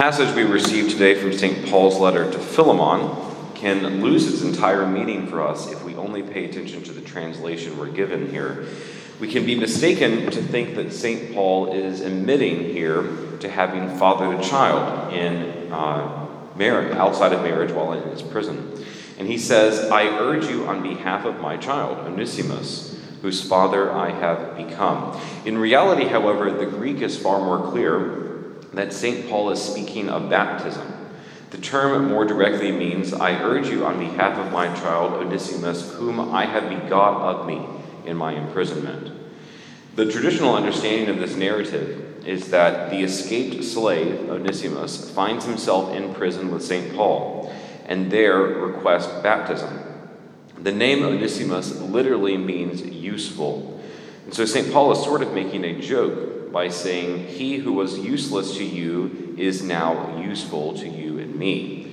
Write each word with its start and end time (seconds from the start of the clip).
passage 0.00 0.34
we 0.34 0.44
received 0.44 0.90
today 0.92 1.14
from 1.14 1.30
St. 1.30 1.68
Paul's 1.68 1.98
letter 1.98 2.24
to 2.32 2.38
Philemon 2.38 3.14
can 3.54 4.00
lose 4.00 4.32
its 4.32 4.40
entire 4.40 4.86
meaning 4.86 5.26
for 5.26 5.46
us 5.46 5.70
if 5.70 5.84
we 5.84 5.94
only 5.96 6.22
pay 6.22 6.46
attention 6.46 6.82
to 6.84 6.92
the 6.92 7.02
translation 7.02 7.76
we're 7.76 7.90
given 7.90 8.30
here. 8.30 8.64
We 9.20 9.30
can 9.30 9.44
be 9.44 9.54
mistaken 9.54 10.30
to 10.30 10.42
think 10.42 10.74
that 10.76 10.94
St. 10.94 11.34
Paul 11.34 11.74
is 11.74 12.00
admitting 12.00 12.60
here 12.72 13.02
to 13.40 13.50
having 13.50 13.98
fathered 13.98 14.40
a 14.40 14.42
child 14.42 15.12
in 15.12 15.70
uh, 15.70 16.28
marriage, 16.56 16.96
outside 16.96 17.34
of 17.34 17.42
marriage 17.42 17.70
while 17.70 17.92
in 17.92 18.02
his 18.08 18.22
prison. 18.22 18.82
And 19.18 19.28
he 19.28 19.36
says, 19.36 19.90
I 19.90 20.04
urge 20.06 20.46
you 20.46 20.66
on 20.66 20.82
behalf 20.82 21.26
of 21.26 21.40
my 21.40 21.58
child, 21.58 21.98
Onesimus, 22.06 22.98
whose 23.20 23.46
father 23.46 23.92
I 23.92 24.12
have 24.12 24.56
become. 24.56 25.20
In 25.44 25.58
reality, 25.58 26.06
however, 26.06 26.50
the 26.50 26.64
Greek 26.64 27.02
is 27.02 27.18
far 27.18 27.38
more 27.40 27.70
clear 27.70 28.29
that 28.72 28.92
St. 28.92 29.28
Paul 29.28 29.50
is 29.50 29.62
speaking 29.62 30.08
of 30.08 30.30
baptism. 30.30 30.86
The 31.50 31.58
term 31.58 32.08
more 32.08 32.24
directly 32.24 32.70
means, 32.70 33.12
I 33.12 33.32
urge 33.42 33.68
you 33.68 33.84
on 33.84 33.98
behalf 33.98 34.38
of 34.38 34.52
my 34.52 34.66
child 34.76 35.14
Onesimus, 35.14 35.92
whom 35.94 36.20
I 36.20 36.46
have 36.46 36.68
begot 36.68 37.20
of 37.22 37.46
me 37.46 37.66
in 38.06 38.16
my 38.16 38.32
imprisonment. 38.32 39.12
The 39.96 40.10
traditional 40.10 40.54
understanding 40.54 41.08
of 41.08 41.18
this 41.18 41.34
narrative 41.34 42.24
is 42.26 42.50
that 42.50 42.90
the 42.90 43.02
escaped 43.02 43.64
slave, 43.64 44.30
Onesimus, 44.30 45.10
finds 45.10 45.44
himself 45.44 45.92
in 45.94 46.14
prison 46.14 46.52
with 46.52 46.62
St. 46.62 46.94
Paul 46.94 47.52
and 47.90 48.10
there 48.10 48.38
requests 48.38 49.08
baptism. 49.20 49.82
The 50.56 50.70
name 50.70 51.02
Onesimus 51.02 51.74
literally 51.80 52.36
means 52.36 52.82
useful. 52.82 53.80
And 54.24 54.32
so 54.32 54.44
St. 54.44 54.72
Paul 54.72 54.92
is 54.92 55.02
sort 55.02 55.22
of 55.22 55.32
making 55.32 55.64
a 55.64 55.80
joke 55.80 56.39
by 56.52 56.68
saying, 56.68 57.28
He 57.28 57.58
who 57.58 57.72
was 57.72 57.98
useless 57.98 58.56
to 58.56 58.64
you 58.64 59.34
is 59.38 59.62
now 59.62 60.18
useful 60.18 60.74
to 60.78 60.88
you 60.88 61.18
and 61.18 61.36
me. 61.36 61.92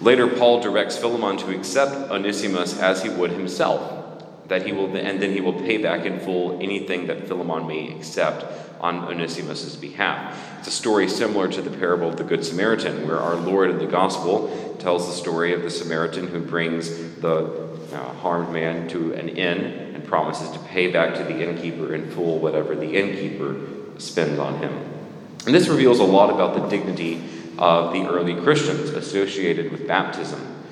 Later, 0.00 0.26
Paul 0.26 0.60
directs 0.60 0.96
Philemon 0.96 1.36
to 1.38 1.56
accept 1.56 2.10
Onesimus 2.10 2.78
as 2.78 3.02
he 3.02 3.08
would 3.08 3.30
himself 3.30 4.02
that 4.48 4.66
he 4.66 4.72
will, 4.72 4.94
and 4.96 5.22
then 5.22 5.32
he 5.32 5.40
will 5.40 5.54
pay 5.54 5.78
back 5.78 6.04
in 6.04 6.20
full 6.20 6.60
anything 6.60 7.06
that 7.06 7.26
Philemon 7.26 7.66
may 7.66 7.96
accept 7.96 8.44
on 8.80 8.98
Onesimus' 8.98 9.76
behalf. 9.76 10.58
It's 10.58 10.68
a 10.68 10.72
story 10.72 11.08
similar 11.08 11.48
to 11.48 11.62
the 11.62 11.70
parable 11.70 12.08
of 12.08 12.16
the 12.16 12.24
Good 12.24 12.44
Samaritan, 12.44 13.06
where 13.06 13.18
our 13.18 13.36
Lord 13.36 13.70
in 13.70 13.78
the 13.78 13.86
Gospel 13.86 14.76
tells 14.78 15.06
the 15.06 15.14
story 15.14 15.54
of 15.54 15.62
the 15.62 15.70
Samaritan 15.70 16.26
who 16.26 16.40
brings 16.40 16.90
the 17.20 17.68
uh, 17.92 17.96
harmed 18.14 18.52
man 18.52 18.88
to 18.88 19.14
an 19.14 19.28
inn 19.30 19.81
promises 20.12 20.50
to 20.50 20.58
pay 20.58 20.92
back 20.92 21.14
to 21.14 21.24
the 21.24 21.40
innkeeper 21.40 21.94
in 21.94 22.10
full 22.10 22.38
whatever 22.38 22.76
the 22.76 22.94
innkeeper 22.94 23.56
spends 23.96 24.38
on 24.38 24.58
him. 24.58 24.70
And 25.46 25.54
this 25.54 25.68
reveals 25.68 26.00
a 26.00 26.04
lot 26.04 26.28
about 26.28 26.54
the 26.54 26.68
dignity 26.68 27.24
of 27.56 27.94
the 27.94 28.06
early 28.06 28.34
Christians 28.34 28.90
associated 28.90 29.72
with 29.72 29.88
baptism. 29.88 30.62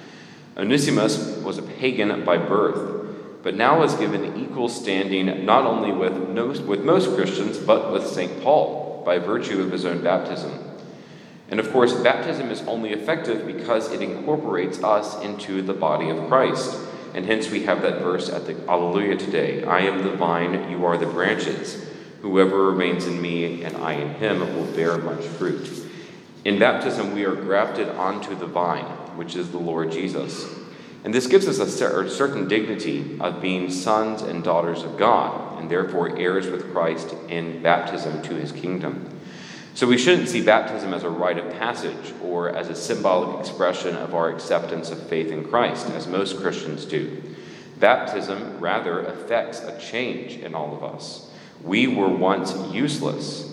Onesimus 0.58 1.38
was 1.38 1.56
a 1.56 1.62
pagan 1.62 2.22
by 2.26 2.36
birth 2.36 3.00
but 3.42 3.54
now 3.54 3.82
is 3.82 3.94
given 3.94 4.36
equal 4.36 4.68
standing 4.68 5.46
not 5.46 5.64
only 5.64 5.92
with, 5.92 6.12
with 6.66 6.84
most 6.84 7.14
Christians, 7.14 7.56
but 7.56 7.90
with 7.90 8.06
St. 8.06 8.42
Paul 8.42 9.02
by 9.04 9.18
virtue 9.18 9.62
of 9.62 9.72
his 9.72 9.86
own 9.86 10.02
baptism. 10.02 10.52
And 11.48 11.58
of 11.58 11.72
course, 11.72 11.94
baptism 11.94 12.50
is 12.50 12.60
only 12.62 12.90
effective 12.90 13.46
because 13.46 13.90
it 13.92 14.02
incorporates 14.02 14.84
us 14.84 15.20
into 15.22 15.62
the 15.62 15.72
body 15.72 16.10
of 16.10 16.28
Christ. 16.28 16.78
And 17.14 17.26
hence 17.26 17.50
we 17.50 17.64
have 17.64 17.82
that 17.82 18.00
verse 18.00 18.28
at 18.28 18.46
the 18.46 18.56
Alleluia 18.68 19.16
today 19.16 19.64
I 19.64 19.80
am 19.80 20.02
the 20.02 20.16
vine, 20.16 20.70
you 20.70 20.84
are 20.86 20.96
the 20.96 21.06
branches. 21.06 21.86
Whoever 22.22 22.66
remains 22.66 23.06
in 23.06 23.20
me 23.20 23.64
and 23.64 23.76
I 23.78 23.94
in 23.94 24.14
him 24.14 24.40
will 24.40 24.72
bear 24.76 24.98
much 24.98 25.24
fruit. 25.24 25.86
In 26.44 26.58
baptism, 26.58 27.14
we 27.14 27.24
are 27.24 27.34
grafted 27.34 27.88
onto 27.88 28.34
the 28.34 28.46
vine, 28.46 28.84
which 29.16 29.36
is 29.36 29.50
the 29.50 29.58
Lord 29.58 29.92
Jesus. 29.92 30.46
And 31.04 31.14
this 31.14 31.26
gives 31.26 31.48
us 31.48 31.58
a 31.58 32.10
certain 32.10 32.48
dignity 32.48 33.18
of 33.20 33.40
being 33.40 33.70
sons 33.70 34.22
and 34.22 34.44
daughters 34.44 34.82
of 34.82 34.98
God, 34.98 35.58
and 35.58 35.70
therefore 35.70 36.18
heirs 36.18 36.46
with 36.48 36.72
Christ 36.72 37.14
in 37.28 37.62
baptism 37.62 38.22
to 38.22 38.34
his 38.34 38.52
kingdom. 38.52 39.19
So 39.74 39.86
we 39.86 39.98
shouldn't 39.98 40.28
see 40.28 40.42
baptism 40.42 40.92
as 40.92 41.04
a 41.04 41.10
rite 41.10 41.38
of 41.38 41.52
passage 41.54 42.12
or 42.22 42.50
as 42.50 42.68
a 42.68 42.74
symbolic 42.74 43.40
expression 43.40 43.96
of 43.96 44.14
our 44.14 44.28
acceptance 44.28 44.90
of 44.90 45.00
faith 45.08 45.30
in 45.30 45.44
Christ, 45.44 45.88
as 45.90 46.06
most 46.06 46.40
Christians 46.40 46.84
do. 46.84 47.22
Baptism 47.78 48.58
rather 48.60 49.00
affects 49.00 49.60
a 49.60 49.78
change 49.80 50.36
in 50.36 50.54
all 50.54 50.74
of 50.74 50.82
us. 50.82 51.30
We 51.62 51.86
were 51.86 52.08
once 52.08 52.54
useless, 52.72 53.46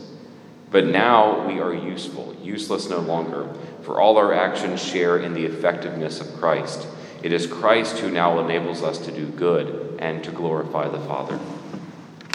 but 0.69 0.85
now 0.85 1.47
we 1.47 1.59
are 1.59 1.73
useful, 1.73 2.35
useless 2.41 2.89
no 2.89 2.99
longer, 2.99 3.53
for 3.83 4.01
all 4.01 4.17
our 4.17 4.33
actions 4.33 4.83
share 4.83 5.19
in 5.19 5.33
the 5.33 5.45
effectiveness 5.45 6.19
of 6.19 6.33
Christ. 6.35 6.87
It 7.23 7.31
is 7.31 7.47
Christ 7.47 7.99
who 7.99 8.11
now 8.11 8.39
enables 8.39 8.83
us 8.83 8.97
to 8.99 9.11
do 9.11 9.27
good 9.27 9.97
and 9.99 10.23
to 10.23 10.31
glorify 10.31 10.89
the 10.89 10.99
Father. 10.99 11.39